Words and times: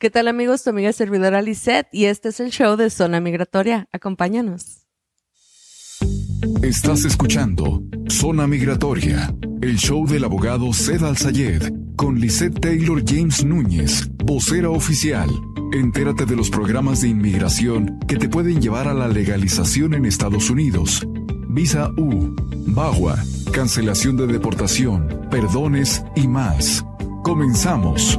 ¿Qué 0.00 0.08
tal 0.08 0.28
amigos? 0.28 0.62
Tu 0.62 0.70
amiga 0.70 0.94
servidora 0.94 1.42
Lisette 1.42 1.86
y 1.92 2.06
este 2.06 2.30
es 2.30 2.40
el 2.40 2.48
show 2.48 2.74
de 2.74 2.88
Zona 2.88 3.20
Migratoria. 3.20 3.86
Acompáñanos. 3.92 4.86
Estás 6.62 7.04
escuchando 7.04 7.82
Zona 8.08 8.46
Migratoria, 8.46 9.34
el 9.60 9.76
show 9.76 10.06
del 10.06 10.24
abogado 10.24 10.72
Zed 10.72 11.02
Al-Sayed 11.02 11.70
con 11.96 12.18
Lisette 12.18 12.60
Taylor 12.60 13.02
James 13.06 13.44
Núñez, 13.44 14.08
vocera 14.24 14.70
oficial. 14.70 15.28
Entérate 15.74 16.24
de 16.24 16.34
los 16.34 16.48
programas 16.48 17.02
de 17.02 17.08
inmigración 17.08 17.98
que 18.08 18.16
te 18.16 18.30
pueden 18.30 18.62
llevar 18.62 18.88
a 18.88 18.94
la 18.94 19.06
legalización 19.06 19.92
en 19.92 20.06
Estados 20.06 20.48
Unidos. 20.48 21.06
Visa 21.50 21.90
U, 21.98 22.34
BAGUA, 22.68 23.22
cancelación 23.52 24.16
de 24.16 24.28
deportación, 24.28 25.28
perdones 25.30 26.02
y 26.16 26.26
más. 26.26 26.86
Comenzamos. 27.22 28.18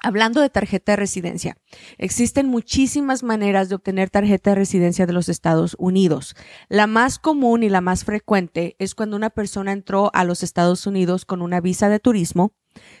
Hablando 0.00 0.40
de 0.40 0.48
tarjeta 0.48 0.92
de 0.92 0.96
residencia, 0.96 1.56
existen 1.96 2.46
muchísimas 2.46 3.24
maneras 3.24 3.68
de 3.68 3.74
obtener 3.74 4.10
tarjeta 4.10 4.50
de 4.50 4.56
residencia 4.56 5.06
de 5.06 5.12
los 5.12 5.28
Estados 5.28 5.74
Unidos. 5.78 6.36
La 6.68 6.86
más 6.86 7.18
común 7.18 7.64
y 7.64 7.68
la 7.68 7.80
más 7.80 8.04
frecuente 8.04 8.76
es 8.78 8.94
cuando 8.94 9.16
una 9.16 9.30
persona 9.30 9.72
entró 9.72 10.10
a 10.14 10.22
los 10.22 10.44
Estados 10.44 10.86
Unidos 10.86 11.24
con 11.24 11.42
una 11.42 11.60
visa 11.60 11.88
de 11.88 11.98
turismo, 11.98 12.52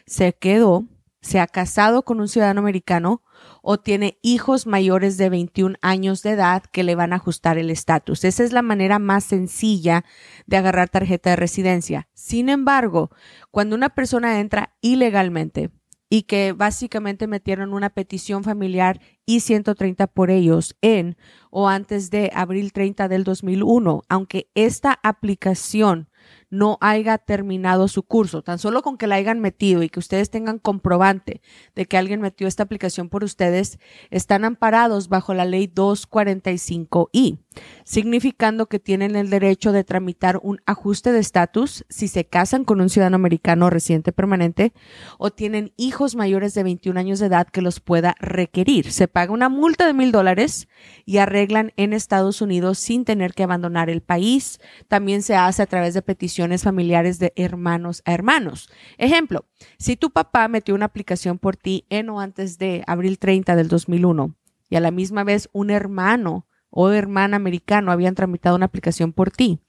se 0.06 0.32
quedó, 0.32 0.88
se 1.20 1.38
ha 1.38 1.46
casado 1.46 2.04
con 2.04 2.20
un 2.20 2.26
ciudadano 2.26 2.60
americano 2.60 3.22
o 3.62 3.78
tiene 3.78 4.18
hijos 4.22 4.66
mayores 4.66 5.16
de 5.18 5.28
21 5.28 5.76
años 5.82 6.24
de 6.24 6.30
edad 6.30 6.64
que 6.64 6.82
le 6.82 6.96
van 6.96 7.12
a 7.12 7.16
ajustar 7.16 7.58
el 7.58 7.70
estatus. 7.70 8.24
Esa 8.24 8.42
es 8.42 8.52
la 8.52 8.62
manera 8.62 8.98
más 8.98 9.22
sencilla 9.22 10.04
de 10.46 10.56
agarrar 10.56 10.88
tarjeta 10.88 11.30
de 11.30 11.36
residencia. 11.36 12.08
Sin 12.14 12.48
embargo, 12.48 13.10
cuando 13.52 13.76
una 13.76 13.90
persona 13.90 14.40
entra 14.40 14.74
ilegalmente, 14.80 15.70
y 16.10 16.22
que 16.22 16.52
básicamente 16.52 17.26
metieron 17.26 17.74
una 17.74 17.90
petición 17.90 18.44
familiar 18.44 19.00
y 19.26 19.40
130 19.40 20.06
por 20.06 20.30
ellos 20.30 20.76
en 20.80 21.16
o 21.50 21.68
antes 21.68 22.10
de 22.10 22.30
abril 22.34 22.72
30 22.72 23.08
del 23.08 23.24
2001, 23.24 24.02
aunque 24.08 24.48
esta 24.54 24.98
aplicación 25.02 26.08
no 26.50 26.78
haya 26.80 27.18
terminado 27.18 27.88
su 27.88 28.02
curso, 28.02 28.42
tan 28.42 28.58
solo 28.58 28.82
con 28.82 28.96
que 28.96 29.06
la 29.06 29.16
hayan 29.16 29.40
metido 29.40 29.82
y 29.82 29.88
que 29.88 29.98
ustedes 29.98 30.30
tengan 30.30 30.58
comprobante 30.58 31.42
de 31.74 31.86
que 31.86 31.98
alguien 31.98 32.20
metió 32.20 32.46
esta 32.46 32.62
aplicación 32.62 33.08
por 33.08 33.24
ustedes, 33.24 33.78
están 34.10 34.44
amparados 34.44 35.08
bajo 35.08 35.34
la 35.34 35.44
ley 35.44 35.66
245i, 35.68 37.38
significando 37.84 38.66
que 38.66 38.78
tienen 38.78 39.16
el 39.16 39.30
derecho 39.30 39.72
de 39.72 39.84
tramitar 39.84 40.40
un 40.42 40.60
ajuste 40.66 41.12
de 41.12 41.18
estatus 41.18 41.84
si 41.88 42.08
se 42.08 42.24
casan 42.24 42.64
con 42.64 42.80
un 42.80 42.88
ciudadano 42.88 43.16
americano 43.16 43.70
residente 43.70 44.12
permanente 44.12 44.72
o 45.18 45.30
tienen 45.30 45.72
hijos 45.76 46.16
mayores 46.16 46.54
de 46.54 46.62
21 46.62 46.98
años 46.98 47.18
de 47.18 47.26
edad 47.26 47.48
que 47.48 47.62
los 47.62 47.80
pueda 47.80 48.14
requerir. 48.20 48.92
Se 48.92 49.08
paga 49.08 49.32
una 49.32 49.48
multa 49.48 49.86
de 49.86 49.92
mil 49.92 50.12
dólares 50.12 50.68
y 51.04 51.18
arreglan 51.18 51.72
en 51.76 51.92
Estados 51.92 52.40
Unidos 52.40 52.78
sin 52.78 53.04
tener 53.04 53.34
que 53.34 53.42
abandonar 53.42 53.90
el 53.90 54.00
país. 54.00 54.60
También 54.88 55.22
se 55.22 55.36
hace 55.36 55.62
a 55.62 55.66
través 55.66 55.94
de 55.94 56.02
peticiones 56.02 56.17
familiares 56.62 57.18
de 57.18 57.32
hermanos 57.36 58.02
a 58.04 58.12
hermanos. 58.12 58.68
Ejemplo, 58.98 59.46
si 59.78 59.96
tu 59.96 60.10
papá 60.10 60.48
metió 60.48 60.74
una 60.74 60.86
aplicación 60.86 61.38
por 61.38 61.56
ti 61.56 61.86
en 61.88 62.10
o 62.10 62.20
antes 62.20 62.58
de 62.58 62.82
abril 62.86 63.18
30 63.18 63.56
del 63.56 63.68
2001 63.68 64.34
y 64.70 64.76
a 64.76 64.80
la 64.80 64.90
misma 64.90 65.24
vez 65.24 65.48
un 65.52 65.70
hermano 65.70 66.46
o 66.70 66.90
hermana 66.90 67.36
americano 67.36 67.92
habían 67.92 68.14
tramitado 68.14 68.56
una 68.56 68.66
aplicación 68.66 69.12
por 69.12 69.30
ti 69.30 69.60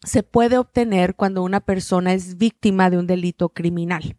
se 0.05 0.23
puede 0.23 0.59
obtener 0.59 1.15
cuando 1.15 1.43
una 1.43 1.61
persona 1.61 2.13
es 2.13 2.37
víctima 2.37 2.91
de 2.91 2.99
un 2.99 3.07
delito 3.07 3.51
criminal. 3.51 4.17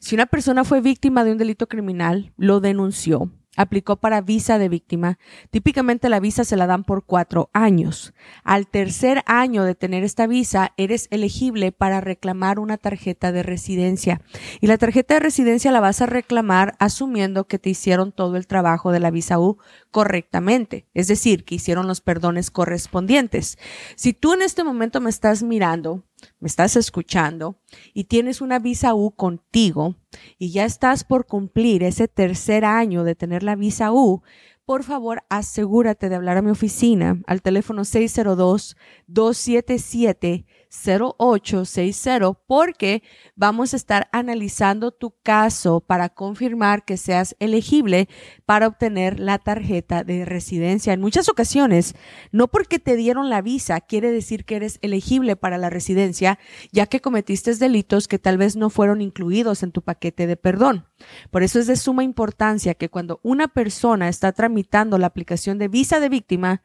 Si 0.00 0.14
una 0.14 0.26
persona 0.26 0.64
fue 0.64 0.80
víctima 0.80 1.24
de 1.24 1.32
un 1.32 1.38
delito 1.38 1.68
criminal, 1.68 2.32
lo 2.36 2.60
denunció, 2.60 3.30
aplicó 3.56 3.96
para 3.96 4.20
visa 4.20 4.58
de 4.58 4.68
víctima. 4.68 5.18
Típicamente 5.50 6.08
la 6.08 6.20
visa 6.20 6.44
se 6.44 6.56
la 6.56 6.66
dan 6.66 6.84
por 6.84 7.04
cuatro 7.04 7.50
años. 7.52 8.14
Al 8.44 8.68
tercer 8.68 9.22
año 9.26 9.64
de 9.64 9.74
tener 9.74 10.04
esta 10.04 10.26
visa, 10.26 10.72
eres 10.76 11.08
elegible 11.10 11.72
para 11.72 12.00
reclamar 12.00 12.58
una 12.58 12.76
tarjeta 12.76 13.32
de 13.32 13.42
residencia. 13.42 14.20
Y 14.60 14.66
la 14.66 14.78
tarjeta 14.78 15.14
de 15.14 15.20
residencia 15.20 15.72
la 15.72 15.80
vas 15.80 16.02
a 16.02 16.06
reclamar 16.06 16.76
asumiendo 16.78 17.46
que 17.46 17.58
te 17.58 17.70
hicieron 17.70 18.12
todo 18.12 18.36
el 18.36 18.46
trabajo 18.46 18.92
de 18.92 19.00
la 19.00 19.10
visa 19.10 19.38
U 19.38 19.58
correctamente. 19.90 20.86
Es 20.94 21.08
decir, 21.08 21.44
que 21.44 21.56
hicieron 21.56 21.86
los 21.86 22.00
perdones 22.00 22.50
correspondientes. 22.50 23.58
Si 23.96 24.12
tú 24.12 24.34
en 24.34 24.42
este 24.42 24.64
momento 24.64 25.00
me 25.00 25.10
estás 25.10 25.42
mirando 25.42 26.04
me 26.40 26.48
estás 26.48 26.76
escuchando 26.76 27.58
y 27.92 28.04
tienes 28.04 28.40
una 28.40 28.58
visa 28.58 28.94
U 28.94 29.12
contigo 29.12 29.96
y 30.38 30.50
ya 30.50 30.64
estás 30.64 31.04
por 31.04 31.26
cumplir 31.26 31.82
ese 31.82 32.08
tercer 32.08 32.64
año 32.64 33.04
de 33.04 33.14
tener 33.14 33.42
la 33.42 33.56
visa 33.56 33.92
U, 33.92 34.22
por 34.64 34.82
favor 34.82 35.22
asegúrate 35.28 36.08
de 36.08 36.16
hablar 36.16 36.36
a 36.36 36.42
mi 36.42 36.50
oficina 36.50 37.22
al 37.26 37.40
teléfono 37.40 37.84
602 37.84 38.76
277 39.06 40.44
0860 40.70 42.34
porque 42.46 43.02
vamos 43.34 43.72
a 43.72 43.76
estar 43.76 44.08
analizando 44.12 44.92
tu 44.92 45.14
caso 45.22 45.80
para 45.80 46.10
confirmar 46.10 46.84
que 46.84 46.96
seas 46.96 47.34
elegible 47.38 48.08
para 48.44 48.66
obtener 48.66 49.18
la 49.18 49.38
tarjeta 49.38 50.04
de 50.04 50.24
residencia. 50.24 50.92
En 50.92 51.00
muchas 51.00 51.28
ocasiones, 51.28 51.94
no 52.32 52.48
porque 52.48 52.78
te 52.78 52.96
dieron 52.96 53.30
la 53.30 53.42
visa 53.42 53.80
quiere 53.80 54.10
decir 54.10 54.44
que 54.44 54.56
eres 54.56 54.78
elegible 54.82 55.36
para 55.36 55.58
la 55.58 55.70
residencia, 55.70 56.38
ya 56.70 56.86
que 56.86 57.00
cometiste 57.00 57.46
delitos 57.54 58.08
que 58.08 58.18
tal 58.18 58.38
vez 58.38 58.56
no 58.56 58.70
fueron 58.70 59.00
incluidos 59.00 59.62
en 59.62 59.72
tu 59.72 59.82
paquete 59.82 60.26
de 60.26 60.36
perdón. 60.36 60.86
Por 61.30 61.42
eso 61.42 61.58
es 61.58 61.66
de 61.66 61.76
suma 61.76 62.02
importancia 62.02 62.74
que 62.74 62.88
cuando 62.88 63.20
una 63.22 63.48
persona 63.48 64.08
está 64.08 64.32
tramitando 64.32 64.98
la 64.98 65.06
aplicación 65.06 65.58
de 65.58 65.68
visa 65.68 66.00
de 66.00 66.08
víctima, 66.08 66.62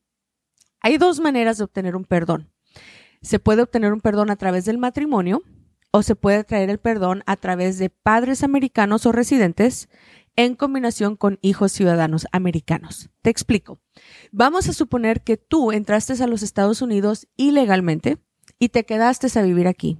Hay 0.80 0.98
dos 0.98 1.20
maneras 1.20 1.58
de 1.58 1.64
obtener 1.64 1.96
un 1.96 2.04
perdón. 2.04 2.53
Se 3.24 3.38
puede 3.38 3.62
obtener 3.62 3.94
un 3.94 4.02
perdón 4.02 4.30
a 4.30 4.36
través 4.36 4.66
del 4.66 4.76
matrimonio 4.76 5.42
o 5.90 6.02
se 6.02 6.14
puede 6.14 6.44
traer 6.44 6.68
el 6.68 6.78
perdón 6.78 7.22
a 7.24 7.36
través 7.36 7.78
de 7.78 7.88
padres 7.88 8.44
americanos 8.44 9.06
o 9.06 9.12
residentes 9.12 9.88
en 10.36 10.54
combinación 10.54 11.16
con 11.16 11.38
hijos 11.40 11.72
ciudadanos 11.72 12.26
americanos. 12.32 13.08
Te 13.22 13.30
explico. 13.30 13.80
Vamos 14.30 14.68
a 14.68 14.74
suponer 14.74 15.22
que 15.22 15.38
tú 15.38 15.72
entraste 15.72 16.22
a 16.22 16.26
los 16.26 16.42
Estados 16.42 16.82
Unidos 16.82 17.26
ilegalmente 17.38 18.18
y 18.58 18.68
te 18.68 18.84
quedaste 18.84 19.38
a 19.38 19.42
vivir 19.42 19.68
aquí. 19.68 19.96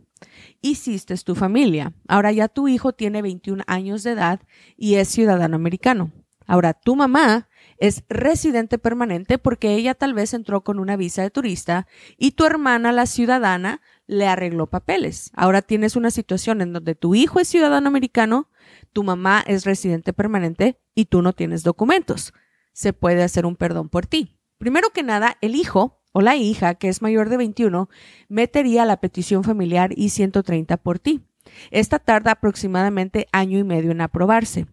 Hiciste 0.60 1.16
tu 1.16 1.34
familia. 1.34 1.94
Ahora 2.06 2.30
ya 2.30 2.48
tu 2.48 2.68
hijo 2.68 2.92
tiene 2.92 3.22
21 3.22 3.64
años 3.66 4.02
de 4.02 4.10
edad 4.10 4.40
y 4.76 4.96
es 4.96 5.08
ciudadano 5.08 5.56
americano. 5.56 6.12
Ahora 6.46 6.74
tu 6.74 6.96
mamá 6.96 7.48
es 7.78 8.04
residente 8.08 8.78
permanente 8.78 9.38
porque 9.38 9.74
ella 9.74 9.94
tal 9.94 10.14
vez 10.14 10.34
entró 10.34 10.62
con 10.62 10.78
una 10.78 10.96
visa 10.96 11.22
de 11.22 11.30
turista 11.30 11.86
y 12.16 12.32
tu 12.32 12.44
hermana, 12.44 12.92
la 12.92 13.06
ciudadana, 13.06 13.80
le 14.06 14.26
arregló 14.26 14.66
papeles. 14.66 15.30
Ahora 15.34 15.62
tienes 15.62 15.96
una 15.96 16.10
situación 16.10 16.60
en 16.60 16.72
donde 16.72 16.94
tu 16.94 17.14
hijo 17.14 17.40
es 17.40 17.48
ciudadano 17.48 17.88
americano, 17.88 18.48
tu 18.92 19.02
mamá 19.02 19.42
es 19.46 19.64
residente 19.64 20.12
permanente 20.12 20.78
y 20.94 21.06
tú 21.06 21.22
no 21.22 21.32
tienes 21.32 21.62
documentos. 21.62 22.32
Se 22.72 22.92
puede 22.92 23.22
hacer 23.22 23.46
un 23.46 23.56
perdón 23.56 23.88
por 23.88 24.06
ti. 24.06 24.38
Primero 24.58 24.90
que 24.90 25.02
nada, 25.02 25.36
el 25.40 25.54
hijo 25.54 26.00
o 26.12 26.20
la 26.20 26.36
hija, 26.36 26.74
que 26.74 26.88
es 26.88 27.02
mayor 27.02 27.28
de 27.28 27.36
21, 27.36 27.88
metería 28.28 28.84
la 28.84 29.00
petición 29.00 29.42
familiar 29.42 29.92
I-130 29.96 30.78
por 30.78 30.98
ti. 30.98 31.22
Esta 31.70 31.98
tarda 31.98 32.32
aproximadamente 32.32 33.26
año 33.32 33.58
y 33.58 33.64
medio 33.64 33.90
en 33.90 34.00
aprobarse. 34.00 34.66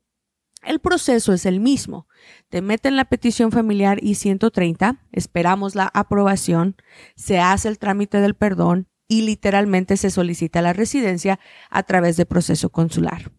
el 0.63 0.79
proceso 0.79 1.33
es 1.33 1.45
el 1.45 1.59
mismo. 1.59 2.07
Te 2.49 2.61
meten 2.61 2.95
la 2.95 3.05
petición 3.05 3.51
familiar 3.51 3.99
I-130, 4.03 4.99
esperamos 5.11 5.75
la 5.75 5.89
aprobación, 5.93 6.75
se 7.15 7.39
hace 7.39 7.69
el 7.69 7.79
trámite 7.79 8.19
del 8.19 8.35
perdón 8.35 8.87
y 9.07 9.21
literalmente 9.21 9.97
se 9.97 10.09
solicita 10.09 10.61
la 10.61 10.73
residencia 10.73 11.39
a 11.69 11.83
través 11.83 12.17
de 12.17 12.25
proceso 12.25 12.69
consular. 12.69 13.31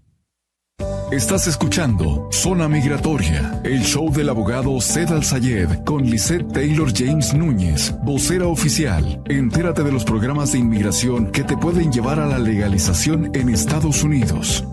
Estás 1.11 1.45
escuchando 1.45 2.27
Zona 2.31 2.67
Migratoria, 2.67 3.61
el 3.63 3.83
show 3.83 4.11
del 4.11 4.29
abogado 4.29 4.81
Zed 4.81 5.11
Al-Sayed 5.11 5.83
con 5.85 6.09
Lisette 6.09 6.51
Taylor 6.51 6.91
James 6.91 7.35
Núñez, 7.35 7.93
vocera 8.03 8.47
oficial. 8.47 9.21
Entérate 9.29 9.83
de 9.83 9.91
los 9.91 10.05
programas 10.05 10.53
de 10.53 10.59
inmigración 10.59 11.31
que 11.31 11.43
te 11.43 11.55
pueden 11.55 11.91
llevar 11.91 12.19
a 12.19 12.25
la 12.25 12.39
legalización 12.39 13.29
en 13.35 13.49
Estados 13.49 14.01
Unidos. 14.01 14.65